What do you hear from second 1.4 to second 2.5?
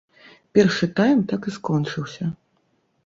і скончыўся.